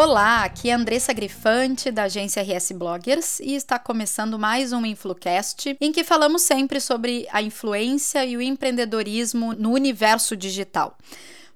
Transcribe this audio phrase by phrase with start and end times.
[0.00, 5.76] Olá, aqui é Andressa Grifante, da agência RS Bloggers, e está começando mais um InfluCast,
[5.80, 10.96] em que falamos sempre sobre a influência e o empreendedorismo no universo digital.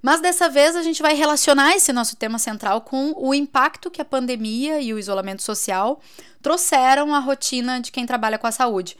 [0.02, 4.02] Mas dessa vez a gente vai relacionar esse nosso tema central com o impacto que
[4.02, 6.00] a pandemia e o isolamento social
[6.42, 8.96] trouxeram à rotina de quem trabalha com a saúde.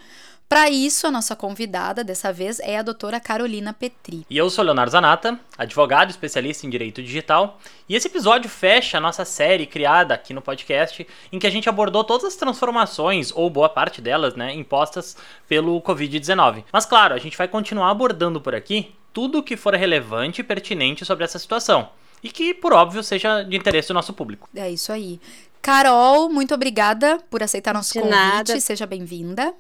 [0.53, 4.27] Para isso, a nossa convidada dessa vez é a doutora Carolina Petri.
[4.29, 7.59] E eu sou Leonardo Zanata, advogado especialista em direito digital,
[7.89, 11.71] e esse episódio fecha a nossa série criada aqui no podcast, em que a gente
[11.71, 15.17] abordou todas as transformações, ou boa parte delas, né, impostas
[15.49, 16.65] pelo Covid-19.
[16.71, 21.03] Mas claro, a gente vai continuar abordando por aqui tudo que for relevante e pertinente
[21.03, 21.89] sobre essa situação.
[22.23, 24.51] E que, por óbvio, seja de interesse do nosso público.
[24.55, 25.19] É isso aí.
[25.63, 28.17] Carol, muito obrigada por aceitar nosso de convite.
[28.17, 28.61] Nada.
[28.61, 29.55] Seja bem-vinda.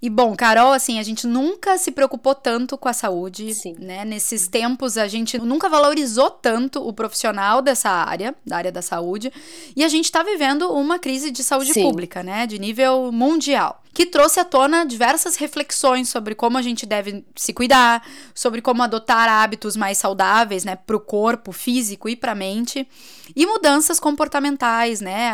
[0.00, 3.76] E bom, Carol, assim, a gente nunca se preocupou tanto com a saúde, Sim.
[3.78, 4.04] né?
[4.04, 9.32] Nesses tempos a gente nunca valorizou tanto o profissional dessa área, da área da saúde,
[9.74, 11.82] e a gente está vivendo uma crise de saúde Sim.
[11.82, 12.46] pública, né?
[12.46, 17.54] De nível mundial que trouxe à tona diversas reflexões sobre como a gente deve se
[17.54, 22.34] cuidar, sobre como adotar hábitos mais saudáveis, né, para o corpo físico e para a
[22.34, 22.86] mente,
[23.34, 25.32] e mudanças comportamentais, né,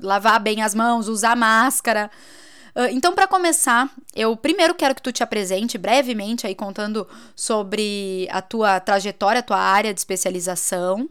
[0.00, 2.08] lavar bem as mãos, usar máscara.
[2.74, 7.06] Uh, então, para começar, eu primeiro quero que tu te apresente brevemente aí contando
[7.36, 11.08] sobre a tua trajetória, a tua área de especialização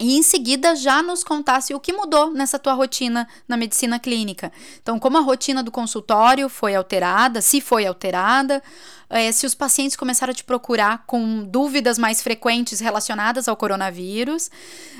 [0.00, 4.50] e em seguida já nos contasse o que mudou nessa tua rotina na medicina clínica.
[4.80, 8.62] Então, como a rotina do consultório foi alterada, se foi alterada,
[9.12, 14.46] é, se os pacientes começaram a te procurar com dúvidas mais frequentes relacionadas ao coronavírus.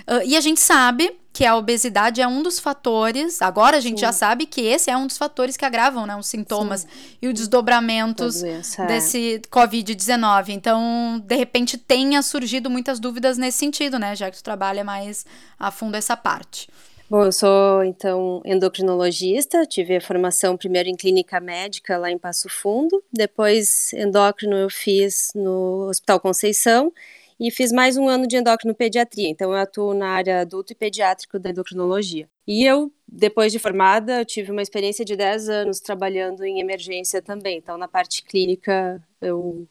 [0.06, 4.00] Uh, e a gente sabe que a obesidade é um dos fatores, agora a gente
[4.00, 4.02] Sim.
[4.02, 6.88] já sabe que esse é um dos fatores que agravam né, os sintomas Sim.
[7.22, 8.86] e os desdobramentos doença, é.
[8.86, 10.50] desse Covid-19.
[10.50, 14.14] Então, de repente, tenha surgido muitas dúvidas nesse sentido, né?
[14.14, 15.24] Já que tu trabalha mais
[15.58, 16.68] a fundo essa parte.
[17.12, 22.48] Bom, eu sou então endocrinologista, tive a formação primeiro em clínica médica lá em Passo
[22.48, 26.90] Fundo, depois endócrino eu fiz no Hospital Conceição
[27.38, 30.74] e fiz mais um ano de endócrino pediatria, então eu atuo na área adulto e
[30.74, 32.26] pediátrico da endocrinologia.
[32.46, 37.20] E eu, depois de formada, eu tive uma experiência de 10 anos trabalhando em emergência
[37.20, 39.68] também, então na parte clínica eu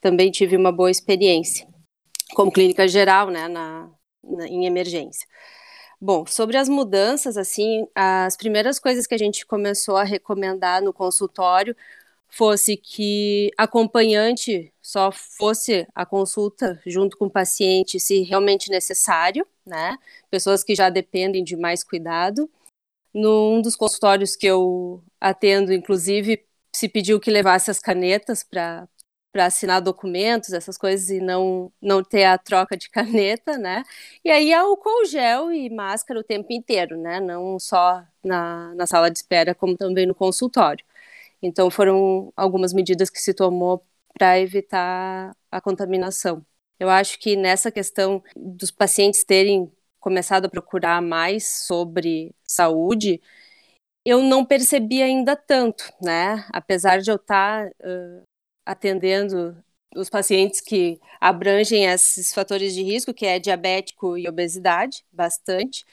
[0.00, 1.66] também tive uma boa experiência,
[2.36, 3.90] como clínica geral, né, na,
[4.22, 5.26] na em emergência.
[6.04, 10.92] Bom, sobre as mudanças, assim, as primeiras coisas que a gente começou a recomendar no
[10.92, 11.76] consultório
[12.28, 19.96] fosse que acompanhante só fosse a consulta junto com o paciente se realmente necessário, né?
[20.28, 22.50] Pessoas que já dependem de mais cuidado.
[23.14, 28.88] Num dos consultórios que eu atendo, inclusive, se pediu que levasse as canetas para
[29.32, 33.82] para assinar documentos, essas coisas, e não, não ter a troca de caneta, né?
[34.24, 37.20] E aí álcool gel e máscara o tempo inteiro, né?
[37.20, 40.84] Não só na, na sala de espera, como também no consultório.
[41.42, 43.84] Então foram algumas medidas que se tomou
[44.14, 46.44] para evitar a contaminação.
[46.78, 53.20] Eu acho que nessa questão dos pacientes terem começado a procurar mais sobre saúde,
[54.04, 56.44] eu não percebi ainda tanto, né?
[56.52, 58.22] Apesar de eu estar tá, uh,
[58.64, 59.56] atendendo
[59.94, 65.84] os pacientes que abrangem esses fatores de risco, que é diabético e obesidade, bastante,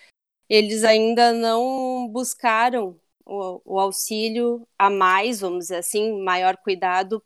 [0.50, 7.24] eles ainda não buscaram o, o, auxílio a mais, vamos dizer assim, maior cuidado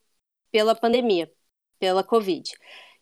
[0.52, 1.32] pela pandemia,
[1.80, 2.52] pela Covid.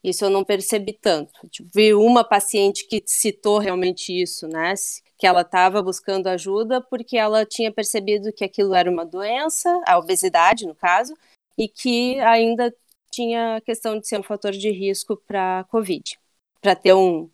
[0.04, 1.48] Isso eu não percebi tanto.
[1.50, 4.74] Tipo, vi uma paciente que citou realmente isso, né?
[5.18, 9.98] Que ela estava buscando ajuda porque ela tinha percebido que aquilo era uma doença, a
[9.98, 11.16] obesidade, no caso,
[11.62, 12.74] e que ainda
[13.12, 16.18] tinha a questão de ser um fator de risco para a Covid,
[16.60, 17.30] para ter um,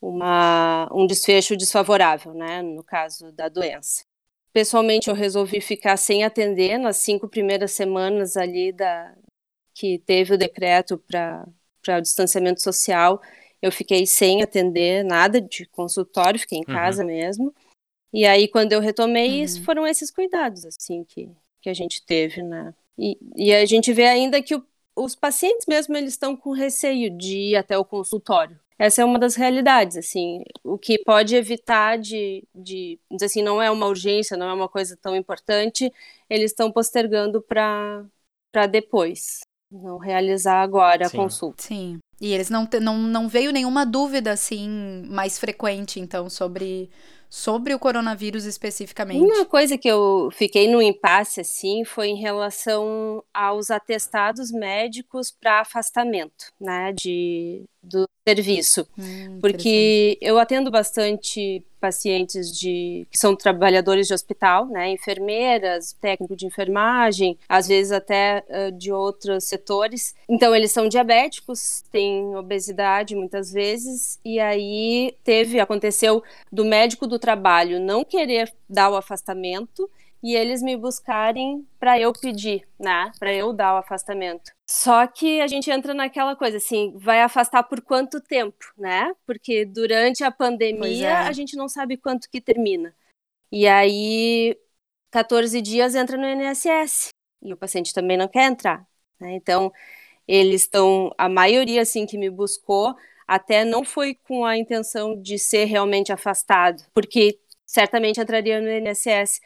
[0.00, 4.02] uma, um desfecho desfavorável, né, no caso da doença.
[4.50, 9.14] Pessoalmente, eu resolvi ficar sem atender nas cinco primeiras semanas ali da
[9.74, 11.46] que teve o decreto para
[11.98, 13.20] o distanciamento social.
[13.60, 16.74] Eu fiquei sem atender nada de consultório, fiquei em uhum.
[16.74, 17.54] casa mesmo.
[18.12, 19.64] E aí, quando eu retomei, uhum.
[19.64, 21.30] foram esses cuidados assim que,
[21.60, 22.74] que a gente teve, né?
[23.00, 24.62] E, e a gente vê ainda que o,
[24.94, 28.60] os pacientes mesmo eles estão com receio de ir até o consultório.
[28.78, 33.60] Essa é uma das realidades, assim, o que pode evitar de, de dizer assim, não
[33.60, 35.92] é uma urgência, não é uma coisa tão importante,
[36.30, 41.16] eles estão postergando para depois, não realizar agora Sim.
[41.16, 41.62] a consulta.
[41.62, 41.98] Sim.
[42.18, 46.88] E eles não, não, não veio nenhuma dúvida assim mais frequente, então, sobre
[47.30, 49.20] sobre o coronavírus especificamente.
[49.22, 55.60] Uma coisa que eu fiquei no impasse assim foi em relação aos atestados médicos para
[55.60, 64.06] afastamento, né, de do serviço, hum, porque eu atendo bastante pacientes de que são trabalhadores
[64.06, 70.14] de hospital, né, enfermeiras, técnico de enfermagem, às vezes até uh, de outros setores.
[70.28, 76.22] Então eles são diabéticos, têm obesidade muitas vezes e aí teve aconteceu
[76.52, 79.90] do médico do trabalho não querer dar o afastamento
[80.22, 83.10] e eles me buscarem para eu pedir, né?
[83.18, 84.52] Para eu dar o afastamento.
[84.68, 89.12] Só que a gente entra naquela coisa assim, vai afastar por quanto tempo, né?
[89.26, 91.12] Porque durante a pandemia é.
[91.12, 92.94] a gente não sabe quanto que termina.
[93.50, 94.56] E aí
[95.10, 97.08] 14 dias entra no INSS
[97.42, 98.86] e o paciente também não quer entrar,
[99.18, 99.32] né?
[99.32, 99.72] Então,
[100.28, 102.94] eles estão a maioria assim que me buscou
[103.26, 109.40] até não foi com a intenção de ser realmente afastado, porque certamente entraria no INSS,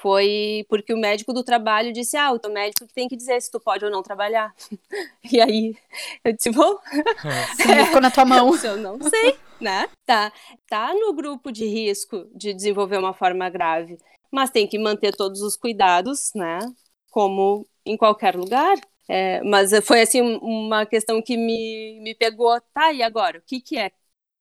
[0.00, 3.40] foi porque o médico do trabalho disse: Ah, o teu médico que tem que dizer
[3.40, 4.54] se tu pode ou não trabalhar.
[5.32, 5.76] e aí
[6.24, 6.78] eu disse: Bom,
[7.70, 8.54] é, ficou na tua mão.
[8.56, 9.88] Eu não sei, né?
[10.06, 10.32] Tá,
[10.68, 13.98] tá no grupo de risco de desenvolver uma forma grave,
[14.30, 16.58] mas tem que manter todos os cuidados, né?
[17.10, 18.76] Como em qualquer lugar.
[19.10, 22.60] É, mas foi assim uma questão que me, me pegou.
[22.74, 23.38] Tá, e agora?
[23.38, 23.90] O que, que é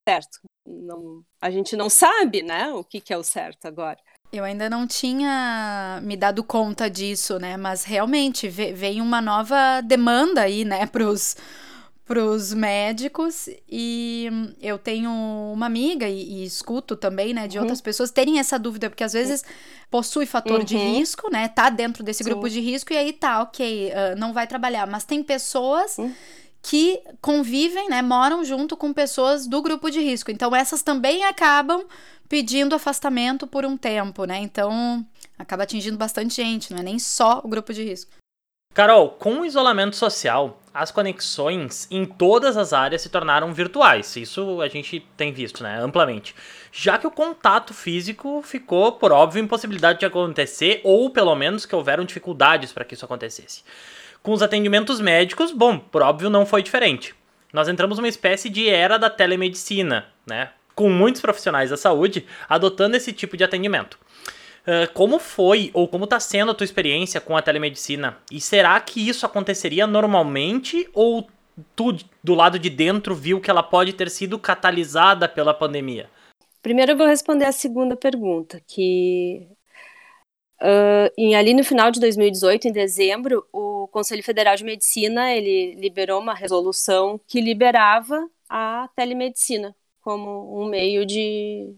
[0.07, 0.39] certo?
[0.65, 2.69] Não, a gente não sabe, né?
[2.73, 3.99] O que, que é o certo agora.
[4.31, 7.55] Eu ainda não tinha me dado conta disso, né?
[7.55, 11.37] Mas realmente vem uma nova demanda aí, né, pros,
[12.05, 13.47] pros médicos.
[13.69, 14.29] E
[14.61, 15.09] eu tenho
[15.53, 17.63] uma amiga e, e escuto também, né, de uhum.
[17.63, 19.45] outras pessoas terem essa dúvida, porque às vezes
[19.89, 20.65] possui fator uhum.
[20.65, 21.47] de risco, né?
[21.47, 22.29] Tá dentro desse Sim.
[22.29, 24.85] grupo de risco e aí tá, ok, uh, não vai trabalhar.
[24.85, 25.97] Mas tem pessoas.
[25.97, 26.13] Uhum
[26.69, 30.31] que convivem, né, moram junto com pessoas do grupo de risco.
[30.31, 31.85] Então essas também acabam
[32.27, 34.39] pedindo afastamento por um tempo, né?
[34.39, 35.05] Então
[35.37, 38.11] acaba atingindo bastante gente, não é nem só o grupo de risco.
[38.73, 44.15] Carol, com o isolamento social, as conexões em todas as áreas se tornaram virtuais.
[44.15, 46.35] Isso a gente tem visto, né, amplamente.
[46.71, 51.75] Já que o contato físico ficou, por óbvio, impossibilidade de acontecer, ou pelo menos que
[51.75, 53.63] houveram dificuldades para que isso acontecesse.
[54.21, 57.15] Com os atendimentos médicos, bom, por óbvio não foi diferente.
[57.51, 60.51] Nós entramos numa espécie de era da telemedicina, né?
[60.77, 63.97] Com muitos profissionais da saúde adotando esse tipo de atendimento.
[64.61, 68.19] Uh, como foi ou como está sendo a tua experiência com a telemedicina?
[68.31, 71.27] E será que isso aconteceria normalmente ou
[71.75, 76.11] tu, do lado de dentro, viu que ela pode ter sido catalisada pela pandemia?
[76.61, 79.47] Primeiro eu vou responder a segunda pergunta, que
[80.59, 85.75] Uh, em, ali no final de 2018, em dezembro, o Conselho Federal de Medicina ele
[85.75, 89.75] liberou uma resolução que liberava a telemedicina
[90.07, 91.75] como um meio de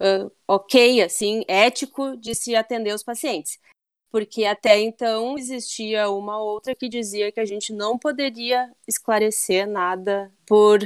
[0.00, 3.58] uh, ok, assim, ético de se atender os pacientes,
[4.12, 10.32] porque até então existia uma outra que dizia que a gente não poderia esclarecer nada
[10.46, 10.78] por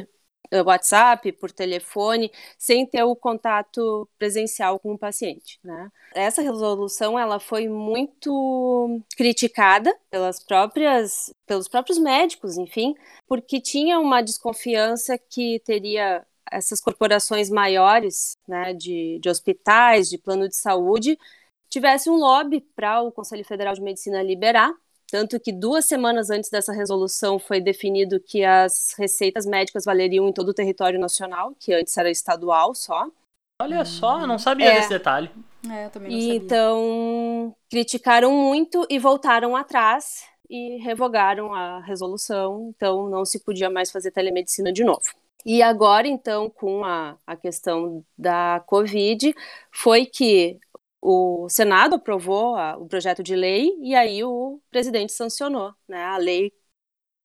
[0.65, 5.91] WhatsApp, por telefone, sem ter o contato presencial com o paciente, né?
[6.15, 12.95] Essa resolução ela foi muito criticada pelas próprias pelos próprios médicos, enfim,
[13.27, 20.49] porque tinha uma desconfiança que teria essas corporações maiores, né, de, de hospitais, de plano
[20.49, 21.19] de saúde,
[21.69, 24.73] tivesse um lobby para o Conselho Federal de Medicina liberar
[25.13, 30.33] tanto que duas semanas antes dessa resolução foi definido que as receitas médicas valeriam em
[30.33, 33.07] todo o território nacional, que antes era estadual só.
[33.61, 34.77] Olha só, não sabia é.
[34.77, 35.31] desse detalhe.
[35.71, 36.35] É, eu também não sabia.
[36.35, 43.91] Então, criticaram muito e voltaram atrás e revogaram a resolução, então não se podia mais
[43.91, 45.13] fazer telemedicina de novo.
[45.45, 49.35] E agora, então, com a, a questão da Covid,
[49.71, 50.59] foi que
[51.01, 56.17] o Senado aprovou a, o projeto de lei e aí o presidente sancionou né, a
[56.17, 56.53] lei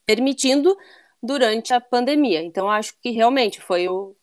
[0.06, 0.76] permitindo
[1.22, 2.42] durante a pandemia.
[2.42, 4.16] Então, acho que realmente foi o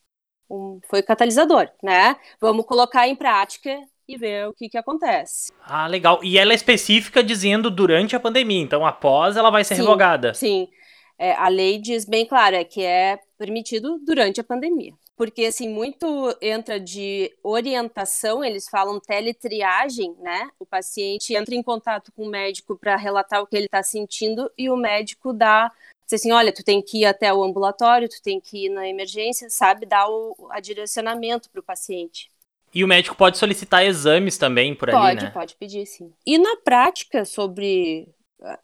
[0.50, 2.16] um, foi catalisador, né?
[2.40, 5.52] Vamos colocar em prática e ver o que, que acontece.
[5.62, 6.20] Ah, legal.
[6.22, 10.34] E ela é específica dizendo durante a pandemia, então após ela vai ser sim, revogada.
[10.34, 10.68] Sim.
[11.18, 15.68] É, a lei diz bem claro é que é permitido durante a pandemia porque assim
[15.68, 20.50] muito entra de orientação, eles falam teletriagem, né?
[20.58, 24.50] O paciente entra em contato com o médico para relatar o que ele está sentindo
[24.58, 25.70] e o médico dá
[26.04, 28.86] diz assim, olha, tu tem que ir até o ambulatório, tu tem que ir na
[28.86, 32.30] emergência, sabe, dar o a direcionamento para o paciente.
[32.74, 35.20] E o médico pode solicitar exames também por pode, ali, né?
[35.22, 36.12] Pode, pode pedir, sim.
[36.26, 38.08] E na prática, sobre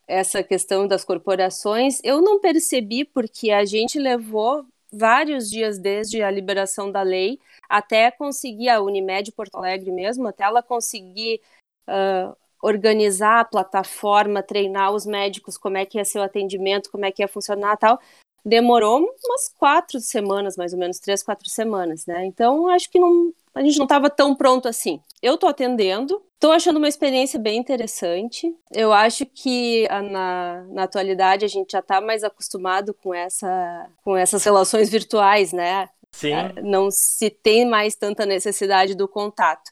[0.06, 6.30] essa questão das corporações, eu não percebi porque a gente levou vários dias desde a
[6.30, 11.40] liberação da lei até conseguir a Unimed Porto Alegre mesmo, até ela conseguir
[11.88, 17.04] uh, organizar a plataforma, treinar os médicos como é que ia ser o atendimento, como
[17.04, 17.98] é que ia funcionar tal,
[18.44, 22.24] demorou umas quatro semanas, mais ou menos, três, quatro semanas, né?
[22.24, 25.00] Então, acho que não, a gente não estava tão pronto assim.
[25.22, 28.54] Eu estou atendendo, estou achando uma experiência bem interessante.
[28.72, 33.90] Eu acho que a, na, na atualidade a gente já está mais acostumado com, essa,
[34.04, 35.88] com essas relações virtuais, né?
[36.12, 36.32] Sim.
[36.32, 39.70] É, não se tem mais tanta necessidade do contato.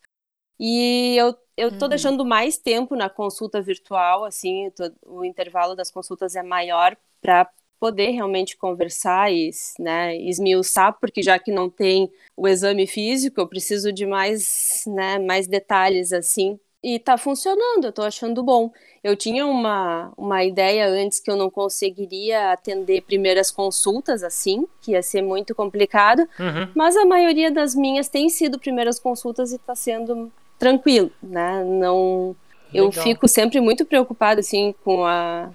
[0.58, 1.88] E eu eu tô uhum.
[1.88, 7.50] deixando mais tempo na consulta virtual, assim, tô, o intervalo das consultas é maior para
[7.78, 13.46] poder realmente conversar e né, esmiuçar, porque já que não tem o exame físico, eu
[13.46, 16.58] preciso de mais, né, mais detalhes assim.
[16.82, 18.70] E tá funcionando, eu tô achando bom.
[19.02, 24.92] Eu tinha uma, uma ideia antes que eu não conseguiria atender primeiras consultas assim, que
[24.92, 26.68] ia ser muito complicado, uhum.
[26.76, 31.64] mas a maioria das minhas tem sido primeiras consultas e tá sendo tranquilo, né?
[31.64, 32.36] Não
[32.72, 32.86] Legal.
[32.86, 35.50] eu fico sempre muito preocupada assim com a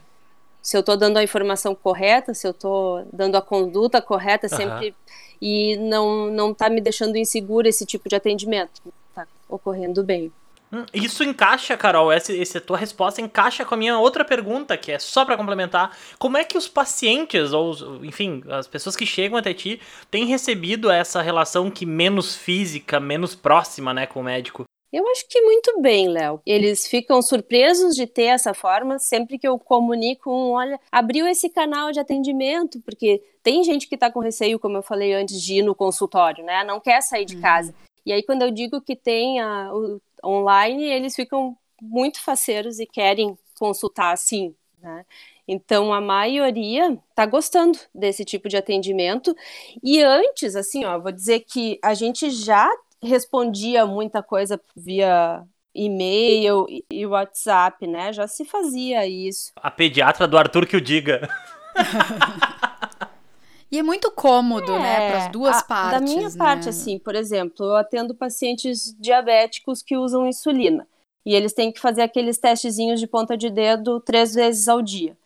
[0.63, 4.87] se eu estou dando a informação correta, se eu estou dando a conduta correta sempre
[4.87, 4.93] uhum.
[5.41, 8.81] e não não está me deixando insegura esse tipo de atendimento.
[9.09, 10.31] Está ocorrendo bem.
[10.71, 14.91] Hum, isso encaixa, Carol, essa, essa tua resposta encaixa com a minha outra pergunta, que
[14.91, 15.95] é só para complementar.
[16.17, 20.89] Como é que os pacientes, ou enfim, as pessoas que chegam até ti, têm recebido
[20.89, 24.63] essa relação que menos física, menos próxima, né, com o médico?
[24.93, 26.39] Eu acho que muito bem, Léo.
[26.45, 31.49] Eles ficam surpresos de ter essa forma sempre que eu comunico um, olha, abriu esse
[31.49, 35.55] canal de atendimento, porque tem gente que está com receio, como eu falei antes, de
[35.55, 36.63] ir no consultório, né?
[36.63, 37.41] Não quer sair de uhum.
[37.41, 37.73] casa.
[38.05, 42.85] E aí, quando eu digo que tem a, o online, eles ficam muito faceiros e
[42.85, 45.05] querem consultar assim, né?
[45.47, 49.35] Então, a maioria está gostando desse tipo de atendimento.
[49.83, 52.69] E antes, assim, ó, vou dizer que a gente já
[53.03, 55.43] respondia muita coisa via
[55.75, 58.13] e-mail e WhatsApp, né?
[58.13, 59.51] Já se fazia isso.
[59.55, 61.27] A pediatra do Arthur que o diga.
[63.71, 65.99] e é muito cômodo, né, é, né, para as duas a, partes.
[65.99, 66.35] Da minha né?
[66.37, 70.87] parte, assim, por exemplo, eu atendo pacientes diabéticos que usam insulina
[71.25, 75.17] e eles têm que fazer aqueles testezinhos de ponta de dedo três vezes ao dia.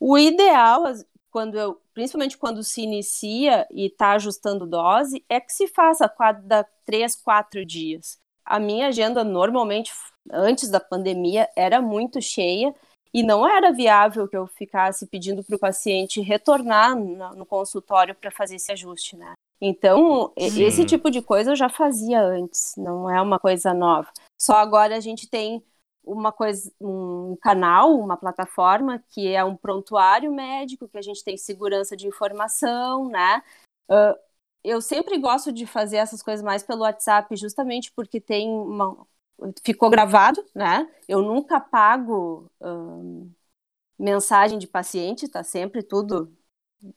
[0.00, 0.84] O ideal,
[1.36, 6.08] quando eu, principalmente quando se inicia e está ajustando dose, é que se faça a
[6.08, 8.16] cada três, quatro dias.
[8.42, 9.92] A minha agenda normalmente,
[10.32, 12.74] antes da pandemia, era muito cheia
[13.12, 18.30] e não era viável que eu ficasse pedindo para o paciente retornar no consultório para
[18.30, 19.34] fazer esse ajuste, né?
[19.60, 20.62] Então, Sim.
[20.62, 24.08] esse tipo de coisa eu já fazia antes, não é uma coisa nova.
[24.40, 25.62] Só agora a gente tem
[26.06, 31.36] uma coisa, um canal, uma plataforma que é um prontuário médico, que a gente tem
[31.36, 33.42] segurança de informação, né?
[33.90, 34.16] Uh,
[34.62, 39.06] eu sempre gosto de fazer essas coisas mais pelo WhatsApp, justamente porque tem uma,
[39.64, 40.88] ficou gravado, né?
[41.08, 43.30] Eu nunca pago uh,
[43.98, 46.32] mensagem de paciente, tá sempre tudo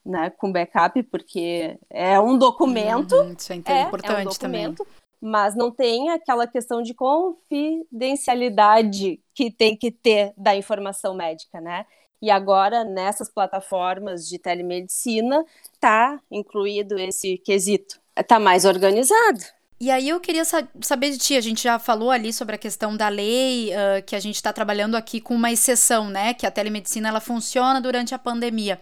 [0.06, 3.16] né, com backup, porque é um documento.
[3.16, 6.94] Uhum, isso é, é importante é um documento, também mas não tem aquela questão de
[6.94, 11.86] confidencialidade que tem que ter da informação médica, né?
[12.22, 18.00] E agora, nessas plataformas de telemedicina, está incluído esse quesito.
[18.16, 19.40] Está mais organizado.
[19.82, 22.98] E aí eu queria saber de ti, a gente já falou ali sobre a questão
[22.98, 26.34] da lei, uh, que a gente está trabalhando aqui com uma exceção, né?
[26.34, 28.78] Que a telemedicina ela funciona durante a pandemia.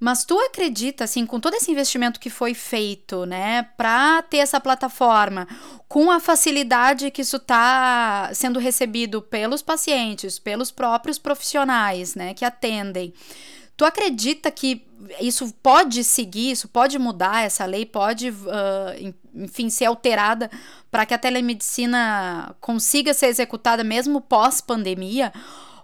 [0.00, 4.60] Mas tu acredita, assim, com todo esse investimento que foi feito, né, para ter essa
[4.60, 5.46] plataforma,
[5.88, 12.44] com a facilidade que isso está sendo recebido pelos pacientes, pelos próprios profissionais, né, que
[12.44, 13.12] atendem,
[13.76, 14.84] tu acredita que
[15.20, 20.50] isso pode seguir, isso pode mudar, essa lei pode, uh, enfim, ser alterada
[20.90, 25.32] para que a telemedicina consiga ser executada mesmo pós-pandemia?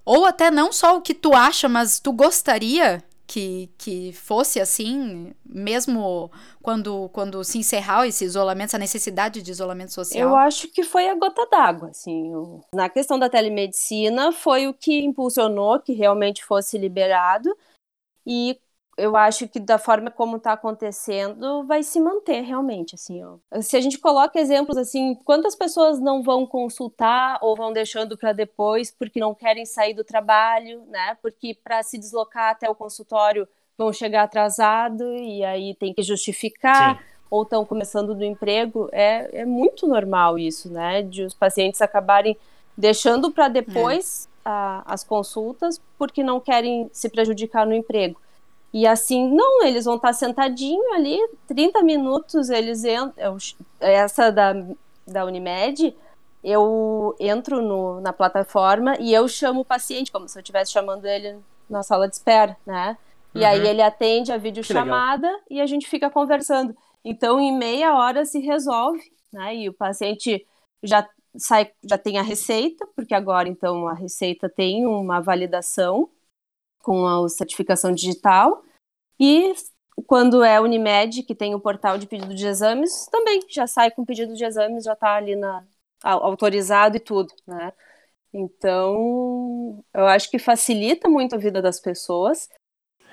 [0.05, 5.33] Ou até não só o que tu acha, mas tu gostaria que, que fosse assim,
[5.45, 6.31] mesmo
[6.63, 10.29] quando, quando se encerrar esse isolamento, essa necessidade de isolamento social?
[10.29, 12.33] Eu acho que foi a gota d'água, assim.
[12.75, 17.55] Na questão da telemedicina, foi o que impulsionou que realmente fosse liberado.
[18.27, 18.59] E
[18.97, 23.37] eu acho que da forma como está acontecendo vai se manter realmente assim ó.
[23.61, 28.33] se a gente coloca exemplos assim quantas pessoas não vão consultar ou vão deixando para
[28.33, 33.49] depois porque não querem sair do trabalho né porque para se deslocar até o consultório
[33.77, 37.05] vão chegar atrasado e aí tem que justificar Sim.
[37.31, 42.37] ou estão começando do emprego é, é muito normal isso né de os pacientes acabarem
[42.77, 48.21] deixando para depois é a, as consultas porque não querem se prejudicar no emprego.
[48.75, 51.17] E assim, não, eles vão estar sentadinho ali,
[51.47, 53.37] 30 minutos, eles entram.
[53.79, 54.53] Essa da,
[55.07, 55.97] da Unimed,
[56.43, 61.05] eu entro no, na plataforma e eu chamo o paciente, como se eu estivesse chamando
[61.05, 61.39] ele
[61.71, 62.99] na sala de espera, né?
[63.33, 63.47] E uhum.
[63.47, 66.77] aí ele atende a videochamada e a gente fica conversando.
[67.05, 69.55] Então, em meia hora se resolve, né?
[69.55, 70.45] E o paciente
[70.83, 76.11] já sai, já tem a receita, porque agora então a receita tem uma validação
[76.85, 78.63] com a certificação digital.
[79.19, 79.55] E
[80.07, 84.05] quando é Unimed, que tem o portal de pedido de exames, também já sai com
[84.05, 85.65] pedido de exames, já está ali na,
[86.03, 87.73] autorizado e tudo, né?
[88.33, 92.49] Então, eu acho que facilita muito a vida das pessoas.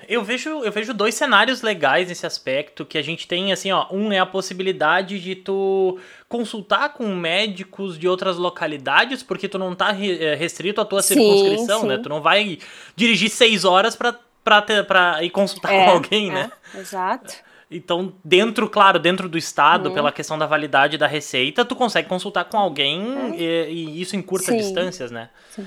[0.08, 3.86] Eu vejo, eu vejo dois cenários legais nesse aspecto que a gente tem, assim, ó,
[3.90, 9.74] um é a possibilidade de tu consultar com médicos de outras localidades, porque tu não
[9.74, 11.94] tá eh, restrito à tua sim, circunscrição, né?
[11.94, 11.96] sim.
[11.96, 11.98] né?
[12.02, 12.58] Tu não vai
[12.96, 16.52] dirigir seis horas pra, pra, ter, pra ir consultar é, com alguém, é, né?
[16.74, 17.34] Exato.
[17.70, 19.94] Então, dentro, claro, dentro do estado, uhum.
[19.94, 23.70] pela questão da validade da receita, tu consegue consultar com alguém é.
[23.70, 25.30] e, e, isso encurta distâncias, né?
[25.50, 25.66] Sim.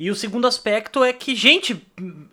[0.00, 1.80] E o segundo aspecto é que, gente,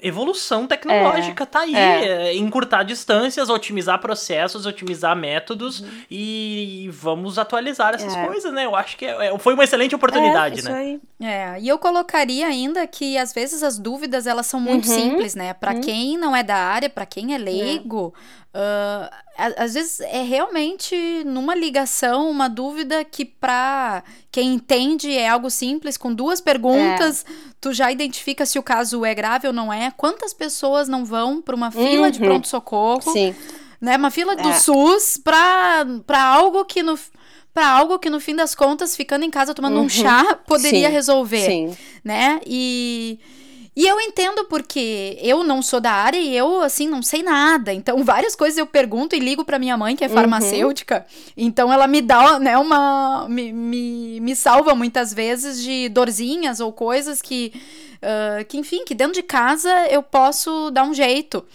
[0.02, 1.76] evolução tecnológica é, tá aí.
[1.76, 2.30] É.
[2.30, 2.36] é.
[2.36, 5.88] encurtar distâncias, otimizar processos, otimizar métodos uhum.
[6.10, 8.26] e vamos atualizar essas é.
[8.26, 8.66] coisas, né?
[8.66, 10.74] Eu acho que é, é, foi uma excelente oportunidade, né?
[10.74, 11.00] Aí.
[11.22, 14.96] É, e eu colocaria ainda que às vezes as dúvidas elas são muito uhum.
[14.96, 15.54] simples, né?
[15.54, 15.82] Para uhum.
[15.82, 18.14] quem não é da área, para quem é leigo,
[18.52, 19.08] Uh,
[19.58, 25.98] às vezes é realmente numa ligação uma dúvida que para quem entende é algo simples
[25.98, 27.34] com duas perguntas é.
[27.62, 31.44] tu já identifica se o caso é grave ou não é quantas pessoas não vão
[31.44, 32.12] para uma fila uhum.
[32.12, 33.36] de pronto socorro Sim.
[33.80, 34.54] né uma fila do é.
[34.54, 35.86] SUS para
[36.20, 36.98] algo que no
[37.54, 39.84] para algo que no fim das contas ficando em casa tomando uhum.
[39.84, 40.94] um chá poderia Sim.
[40.94, 41.78] resolver Sim.
[42.04, 43.20] né e
[43.80, 47.72] e eu entendo porque eu não sou da área e eu, assim, não sei nada.
[47.72, 50.14] Então, várias coisas eu pergunto e ligo para minha mãe, que é uhum.
[50.16, 51.06] farmacêutica.
[51.08, 51.34] Uhum.
[51.38, 53.26] Então, ela me dá, né, uma.
[53.30, 57.54] Me, me, me salva muitas vezes de dorzinhas ou coisas que.
[58.04, 61.46] Uh, que, enfim, que dentro de casa eu posso dar um jeito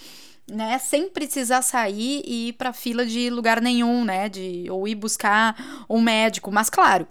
[0.50, 4.94] né, sem precisar sair e ir para fila de lugar nenhum, né, de ou ir
[4.94, 7.06] buscar um médico, mas claro,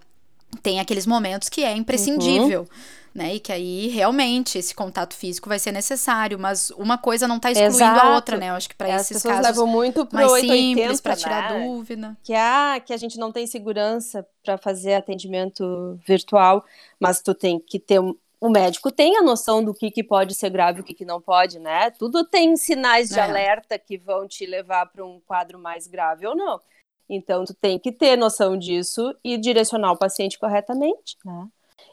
[0.64, 2.62] tem aqueles momentos que é imprescindível.
[2.62, 3.36] Uhum né?
[3.36, 7.52] E que aí realmente esse contato físico vai ser necessário, mas uma coisa não está
[7.52, 8.06] excluindo Exato.
[8.06, 8.50] a outra, né?
[8.50, 11.66] Eu acho que para esses casos levam muito pro mais 880, simples para tirar né?
[11.66, 16.66] dúvida, que ah, que a gente não tem segurança para fazer atendimento virtual,
[17.00, 20.36] mas tu tem que ter um, o médico tem a noção do que, que pode
[20.36, 21.92] ser grave e o que, que não pode, né?
[21.92, 23.22] Tudo tem sinais de é.
[23.22, 26.60] alerta que vão te levar para um quadro mais grave ou não.
[27.08, 31.48] Então, tu tem que ter noção disso e direcionar o paciente corretamente, né?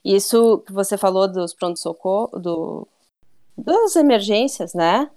[0.04, 2.88] Isso que você falou dos pronto-socorro, do,
[3.56, 5.10] das emergências, né?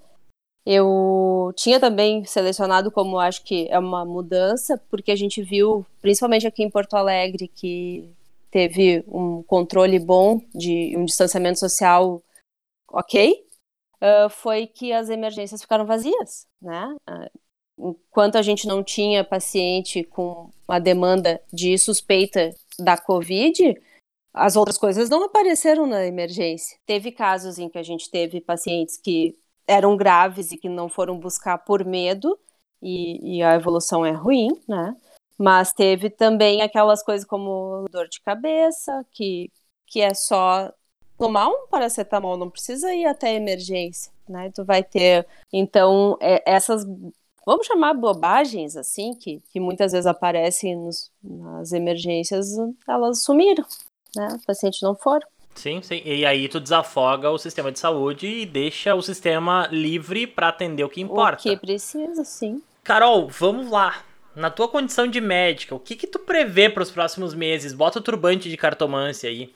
[0.66, 6.46] Eu tinha também selecionado como acho que é uma mudança, porque a gente viu, principalmente
[6.46, 8.08] aqui em Porto Alegre, que
[8.50, 12.22] teve um controle bom de um distanciamento social
[12.88, 13.44] ok,
[14.00, 16.96] uh, foi que as emergências ficaram vazias, né?
[17.10, 23.76] Uh, enquanto a gente não tinha paciente com uma demanda de suspeita da Covid,
[24.34, 26.76] as outras coisas não apareceram na emergência.
[26.84, 31.18] Teve casos em que a gente teve pacientes que eram graves e que não foram
[31.18, 32.36] buscar por medo,
[32.82, 34.94] e, e a evolução é ruim, né?
[35.38, 39.50] Mas teve também aquelas coisas como dor de cabeça, que,
[39.86, 40.70] que é só
[41.16, 44.50] tomar um paracetamol, não precisa ir até emergência, né?
[44.54, 46.84] Tu vai ter, então, é, essas,
[47.46, 52.48] vamos chamar bobagens, assim, que, que muitas vezes aparecem nos, nas emergências,
[52.86, 53.64] elas sumiram,
[54.16, 54.28] né?
[54.40, 55.20] O paciente não for.
[55.54, 56.02] Sim, sim.
[56.04, 60.84] E aí tu desafoga o sistema de saúde e deixa o sistema livre para atender
[60.84, 61.38] o que importa.
[61.38, 62.60] O que precisa, sim.
[62.82, 64.02] Carol, vamos lá.
[64.36, 67.72] Na tua condição de médica, o que que tu prevê para os próximos meses?
[67.72, 69.52] Bota o turbante de cartomância aí.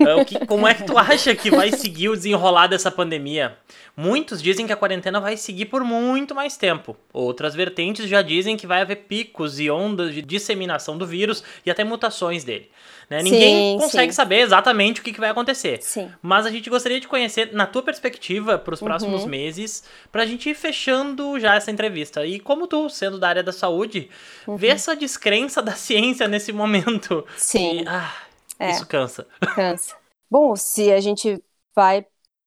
[0.00, 3.56] É, o que, como é que tu acha que vai seguir o desenrolar dessa pandemia?
[3.94, 6.96] Muitos dizem que a quarentena vai seguir por muito mais tempo.
[7.12, 11.70] Outras vertentes já dizem que vai haver picos e ondas de disseminação do vírus e
[11.70, 12.70] até mutações dele.
[13.10, 13.22] Né?
[13.22, 14.16] Ninguém sim, consegue sim.
[14.16, 15.82] saber exatamente o que, que vai acontecer.
[15.82, 16.10] Sim.
[16.22, 18.88] Mas a gente gostaria de conhecer, na tua perspectiva, para os uhum.
[18.88, 22.24] próximos meses, para a gente ir fechando já essa entrevista.
[22.24, 24.08] E como tu, sendo da área da saúde,
[24.46, 24.56] uhum.
[24.56, 27.26] vê essa descrença da ciência nesse momento.
[27.36, 27.82] Sim.
[27.82, 28.14] E, ah,
[28.58, 28.70] é.
[28.70, 29.26] Isso cansa.
[29.54, 29.96] Cansa.
[30.30, 31.42] Bom, se a gente
[31.74, 32.06] vai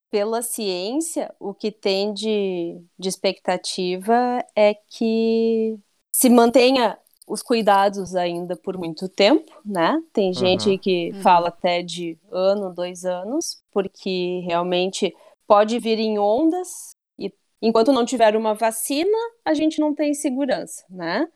[0.09, 5.77] pela ciência, o que tem de, de expectativa é que
[6.15, 10.01] se mantenha os cuidados ainda por muito tempo, né?
[10.13, 10.77] Tem gente uhum.
[10.77, 11.21] que uhum.
[11.21, 15.13] fala até de ano, dois anos, porque realmente
[15.47, 20.85] pode vir em ondas e enquanto não tiver uma vacina, a gente não tem segurança,
[20.89, 21.27] né?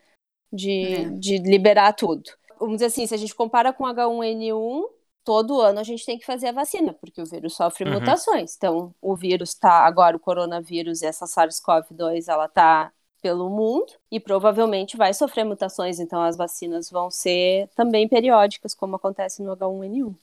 [0.52, 1.04] De, é.
[1.10, 2.30] de liberar tudo.
[2.58, 4.84] Vamos dizer assim, se a gente compara com H1N1,
[5.24, 7.94] todo ano a gente tem que fazer a vacina, porque o vírus sofre uhum.
[7.94, 8.54] mutações.
[8.56, 14.96] Então, o vírus está agora, o coronavírus, essa SARS-CoV-2, ela está pelo mundo e provavelmente
[14.96, 20.14] vai sofrer mutações, então as vacinas vão ser também periódicas, como acontece no H1N1.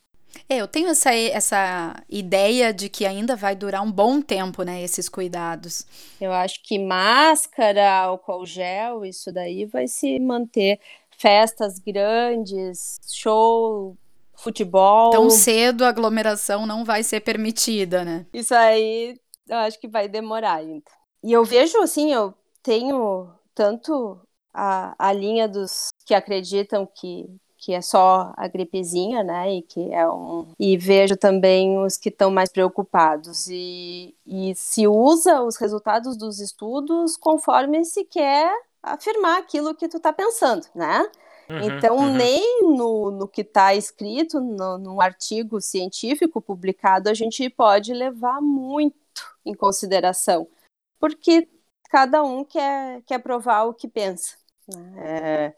[0.50, 4.82] É, eu tenho essa, essa ideia de que ainda vai durar um bom tempo, né,
[4.82, 5.86] esses cuidados.
[6.19, 10.80] Eu acho que máscara, álcool gel, isso daí vai se manter.
[11.17, 13.97] Festas grandes, show,
[14.36, 15.10] futebol.
[15.10, 18.26] Tão cedo a aglomeração não vai ser permitida, né?
[18.32, 20.84] Isso aí eu acho que vai demorar ainda.
[21.23, 24.19] E eu vejo, assim, eu tenho tanto
[24.54, 27.26] a, a linha dos que acreditam que,
[27.58, 29.56] que é só a gripezinha, né?
[29.56, 30.48] E que é um.
[30.60, 33.48] E vejo também os que estão mais preocupados.
[33.48, 39.98] E, e se usa os resultados dos estudos conforme se quer afirmar aquilo que tu
[39.98, 41.10] está pensando, né?
[41.50, 42.13] Uhum, então, uhum.
[42.13, 48.41] nem no, no que está escrito no, no artigo científico publicado a gente pode levar
[48.41, 48.98] muito
[49.46, 50.46] em consideração,
[51.00, 51.48] porque
[51.89, 54.36] cada um quer, quer provar o que pensa.
[54.67, 54.93] Né?
[54.98, 55.56] É,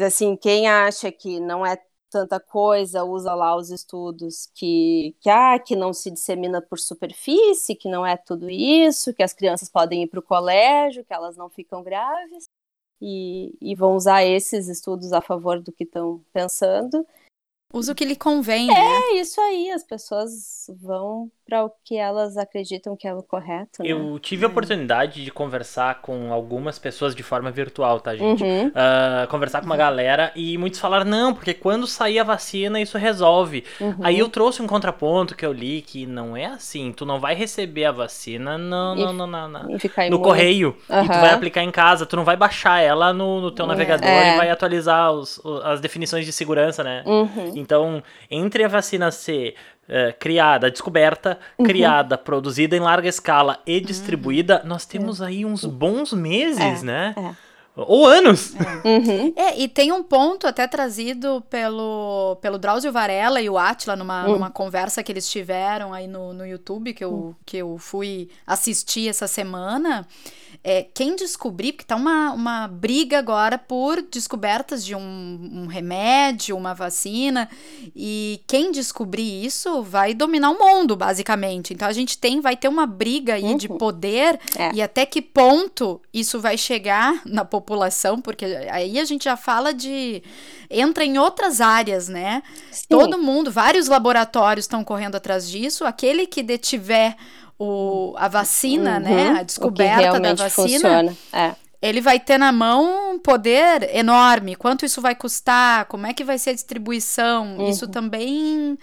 [0.00, 1.76] assim, quem acha que não é
[2.10, 7.76] tanta coisa, usa lá os estudos que, que, ah, que não se dissemina por superfície,
[7.76, 11.36] que não é tudo isso, que as crianças podem ir para o colégio, que elas
[11.36, 12.48] não ficam graves,
[13.00, 17.06] e, e vão usar esses estudos a favor do que estão pensando.
[17.72, 19.00] Usa o que lhe convém, é, né?
[19.12, 23.82] É, isso aí, as pessoas vão para o que elas acreditam que é o correto.
[23.82, 23.88] Né?
[23.88, 24.50] Eu tive a é.
[24.50, 28.44] oportunidade de conversar com algumas pessoas de forma virtual, tá, gente?
[28.44, 28.68] Uhum.
[28.68, 32.96] Uh, conversar com uma galera e muitos falaram, não, porque quando sair a vacina isso
[32.96, 33.64] resolve.
[33.80, 33.96] Uhum.
[34.00, 37.34] Aí eu trouxe um contraponto que eu li que não é assim, tu não vai
[37.34, 39.48] receber a vacina no, no, no, no,
[40.10, 41.04] no correio uhum.
[41.04, 43.68] e tu vai aplicar em casa, tu não vai baixar ela no, no teu é.
[43.68, 44.34] navegador é.
[44.34, 47.02] e vai atualizar os, as definições de segurança, né?
[47.04, 47.59] Uhum.
[47.60, 49.54] Então, entre a vacina ser
[49.88, 51.66] é, criada, descoberta, uhum.
[51.66, 53.82] criada, produzida em larga escala e uhum.
[53.82, 55.26] distribuída, nós temos é.
[55.26, 57.14] aí uns bons meses, é, né?
[57.16, 57.49] É.
[57.76, 58.52] Ou anos.
[58.56, 58.88] É.
[58.88, 59.32] Uhum.
[59.36, 59.58] é.
[59.60, 64.32] e tem um ponto até trazido pelo, pelo Drauzio Varela e o Atila numa, uhum.
[64.32, 67.34] numa conversa que eles tiveram aí no, no YouTube, que eu, uhum.
[67.46, 70.06] que eu fui assistir essa semana,
[70.62, 76.56] é, quem descobrir, porque tá uma, uma briga agora por descobertas de um, um remédio,
[76.56, 77.48] uma vacina,
[77.96, 81.72] e quem descobrir isso vai dominar o mundo, basicamente.
[81.72, 83.56] Então a gente tem, vai ter uma briga aí uhum.
[83.56, 84.74] de poder é.
[84.74, 87.59] e até que ponto isso vai chegar na população,
[88.20, 90.22] porque aí a gente já fala de.
[90.68, 92.42] entra em outras áreas, né?
[92.70, 92.86] Sim.
[92.88, 95.84] Todo mundo, vários laboratórios estão correndo atrás disso.
[95.84, 97.16] Aquele que detiver
[97.58, 99.40] o, a vacina, né, uhum, né?
[99.40, 101.16] A descoberta da vacina.
[101.32, 101.54] É.
[101.82, 104.54] Ele vai ter na mão um poder enorme.
[104.54, 105.86] Quanto isso vai custar?
[105.86, 107.56] Como é que vai ser a distribuição?
[107.56, 107.70] Uhum.
[107.70, 108.78] Isso também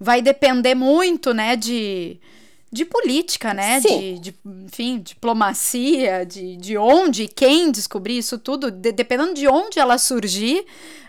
[0.00, 2.20] vai depender muito, né, de,
[2.70, 3.80] de política, né?
[3.80, 9.78] De, de, enfim, diplomacia, de, de onde, quem descobrir isso tudo, de, dependendo de onde
[9.78, 10.64] ela surgir,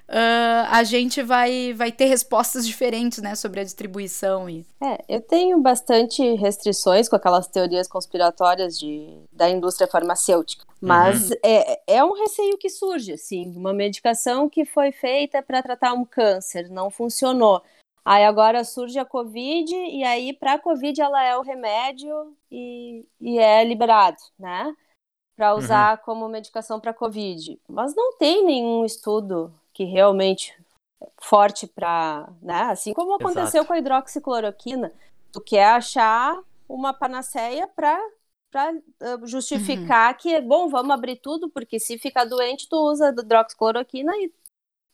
[0.10, 4.50] uh, a gente vai, vai ter respostas diferentes, né, sobre a distribuição.
[4.50, 4.65] E...
[4.82, 11.38] É, eu tenho bastante restrições com aquelas teorias conspiratórias de, da indústria farmacêutica, mas uhum.
[11.43, 16.06] é, é um receio que surge, assim, uma medicação que foi feita para tratar um
[16.06, 17.62] câncer, não funcionou.
[18.04, 23.06] Aí agora surge a Covid, e aí para a Covid ela é o remédio e,
[23.20, 24.74] e é liberado, né?
[25.36, 25.60] Para uhum.
[25.60, 26.04] usar uhum.
[26.06, 27.60] como medicação para Covid.
[27.68, 30.54] Mas não tem nenhum estudo que realmente
[31.22, 32.64] forte para, né?
[32.64, 33.68] Assim como aconteceu Exato.
[33.68, 34.92] com a hidroxicloroquina,
[35.32, 38.00] tu quer achar uma panaceia para
[38.52, 40.18] para uh, justificar uhum.
[40.18, 44.34] que bom, vamos abrir tudo porque se ficar doente tu usa hidroxicloroquina e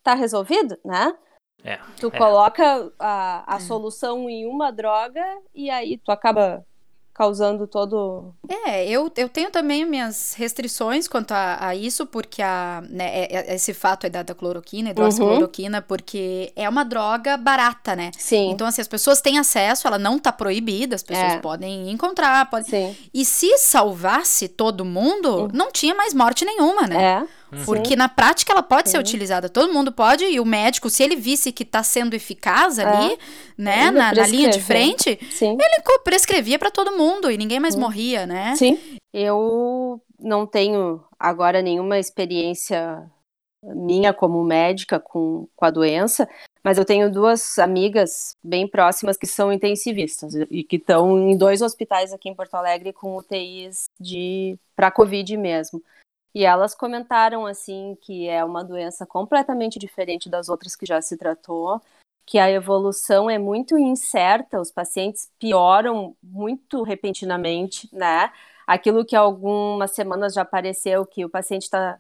[0.04, 1.18] tá resolvido, né?
[1.65, 2.17] É, tu é.
[2.17, 3.60] coloca a, a é.
[3.60, 5.23] solução em uma droga
[5.54, 6.63] e aí tu acaba
[7.15, 8.34] causando todo.
[8.67, 13.51] É, eu, eu tenho também minhas restrições quanto a, a isso, porque a, né, é,
[13.51, 15.84] é, esse fato é da, da cloroquina, hidroxicloroquina, uhum.
[15.88, 18.12] porque é uma droga barata, né?
[18.17, 18.51] Sim.
[18.51, 21.38] Então, assim, as pessoas têm acesso, ela não tá proibida, as pessoas é.
[21.38, 22.69] podem encontrar, pode...
[22.69, 22.93] Sim.
[23.13, 25.49] E se salvasse todo mundo, uhum.
[25.54, 27.01] não tinha mais morte nenhuma, né?
[27.01, 27.28] É.
[27.63, 27.96] Porque Sim.
[27.96, 28.94] na prática ela pode Sim.
[28.94, 32.80] ser utilizada, todo mundo pode, e o médico, se ele visse que está sendo eficaz
[32.80, 33.18] ali, é.
[33.58, 35.52] né, na, na, linha de frente, Sim.
[35.52, 38.56] ele prescrevia para todo mundo e ninguém mais morria, né?
[38.56, 38.80] Sim.
[39.13, 43.10] Eu não tenho agora nenhuma experiência
[43.63, 46.28] minha como médica com, com a doença,
[46.63, 51.62] mas eu tenho duas amigas bem próximas que são intensivistas e que estão em dois
[51.62, 55.82] hospitais aqui em Porto Alegre com UTIs de para COVID mesmo.
[56.36, 61.15] E elas comentaram assim que é uma doença completamente diferente das outras que já se
[61.15, 61.82] tratou,
[62.26, 68.34] que a evolução é muito incerta, os pacientes pioram muito repentinamente, né?
[68.67, 72.00] Aquilo que algumas semanas já apareceu que o paciente está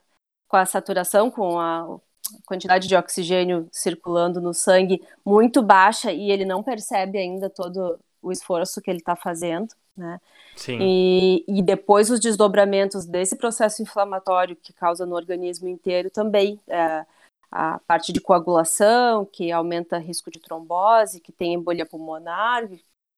[0.49, 1.97] com a saturação, com a
[2.45, 8.31] quantidade de oxigênio circulando no sangue muito baixa e ele não percebe ainda todo o
[8.33, 10.19] esforço que ele está fazendo, né?
[10.55, 10.79] Sim.
[10.81, 16.59] E, e depois os desdobramentos desse processo inflamatório que causa no organismo inteiro também.
[16.67, 17.05] É,
[17.51, 22.67] a parte de coagulação, que aumenta risco de trombose, que tem embolia pulmonar,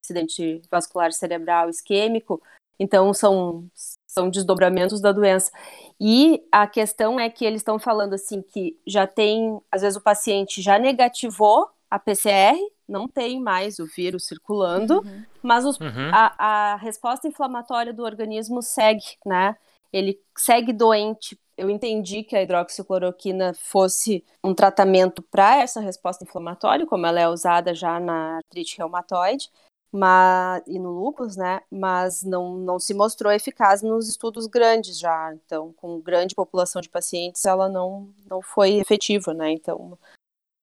[0.04, 2.42] acidente vascular cerebral isquêmico.
[2.80, 3.68] Então, são,
[4.06, 5.52] são desdobramentos da doença.
[6.00, 10.04] E a questão é que eles estão falando assim que já tem, às vezes o
[10.04, 15.24] paciente já negativou a PCR, não tem mais o vírus circulando, uhum.
[15.42, 16.12] mas os, uhum.
[16.14, 19.56] a, a resposta inflamatória do organismo segue, né?
[19.92, 21.40] Ele segue doente.
[21.58, 27.28] Eu entendi que a hidroxicloroquina fosse um tratamento para essa resposta inflamatória, como ela é
[27.28, 29.50] usada já na artrite reumatoide,
[29.92, 31.62] mas, e no lúpus, né?
[31.72, 35.34] Mas não, não se mostrou eficaz nos estudos grandes já.
[35.34, 39.52] Então, com grande população de pacientes, ela não, não foi efetiva, né?
[39.52, 39.98] Então,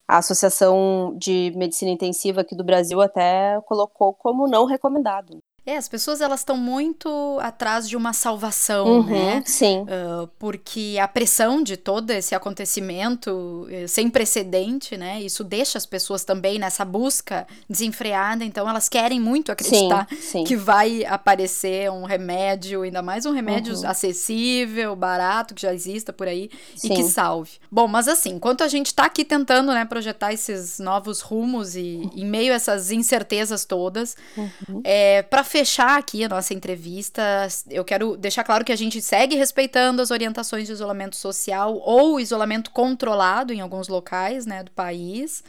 [0.06, 5.42] a Associação de Medicina Intensiva aqui do Brasil até colocou como não recomendado.
[5.66, 9.42] É, as pessoas elas estão muito atrás de uma salvação, uhum, né?
[9.46, 9.80] Sim.
[9.82, 15.22] Uh, porque a pressão de todo esse acontecimento uh, sem precedente, né?
[15.22, 18.44] Isso deixa as pessoas também nessa busca desenfreada.
[18.44, 20.44] Então elas querem muito acreditar sim, sim.
[20.44, 23.88] que vai aparecer um remédio, ainda mais um remédio uhum.
[23.88, 26.92] acessível, barato, que já exista por aí sim.
[26.92, 27.52] e que salve.
[27.70, 32.06] Bom, mas assim, enquanto a gente está aqui tentando, né, projetar esses novos rumos e
[32.14, 34.82] em meio a essas incertezas todas, uhum.
[34.84, 37.22] é para fechar aqui a nossa entrevista,
[37.70, 42.18] eu quero deixar claro que a gente segue respeitando as orientações de isolamento social ou
[42.18, 45.44] isolamento controlado em alguns locais né, do país.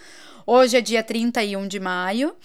[0.46, 2.36] Hoje é dia 31 de maio.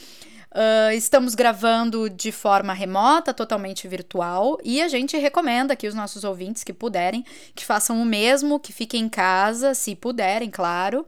[0.53, 6.25] Uh, estamos gravando de forma remota, totalmente virtual, e a gente recomenda que os nossos
[6.25, 7.23] ouvintes que puderem,
[7.55, 11.07] que façam o mesmo, que fiquem em casa, se puderem, claro,